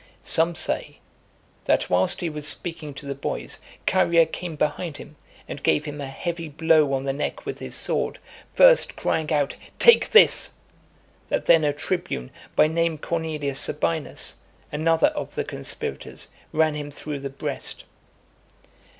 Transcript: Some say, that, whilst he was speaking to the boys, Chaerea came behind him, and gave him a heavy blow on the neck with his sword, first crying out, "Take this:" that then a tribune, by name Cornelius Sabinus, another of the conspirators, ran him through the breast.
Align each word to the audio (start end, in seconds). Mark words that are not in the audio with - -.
Some 0.23 0.55
say, 0.55 0.97
that, 1.65 1.87
whilst 1.87 2.21
he 2.21 2.29
was 2.31 2.47
speaking 2.47 2.95
to 2.95 3.05
the 3.05 3.13
boys, 3.13 3.59
Chaerea 3.85 4.25
came 4.25 4.55
behind 4.55 4.97
him, 4.97 5.15
and 5.47 5.61
gave 5.61 5.85
him 5.85 6.01
a 6.01 6.07
heavy 6.07 6.49
blow 6.49 6.91
on 6.93 7.03
the 7.03 7.13
neck 7.13 7.45
with 7.45 7.59
his 7.59 7.75
sword, 7.75 8.17
first 8.51 8.95
crying 8.95 9.31
out, 9.31 9.55
"Take 9.77 10.09
this:" 10.09 10.53
that 11.29 11.45
then 11.45 11.63
a 11.63 11.71
tribune, 11.71 12.31
by 12.55 12.65
name 12.65 12.97
Cornelius 12.97 13.59
Sabinus, 13.59 14.37
another 14.71 15.09
of 15.09 15.35
the 15.35 15.43
conspirators, 15.43 16.29
ran 16.51 16.73
him 16.73 16.89
through 16.89 17.19
the 17.19 17.29
breast. 17.29 17.83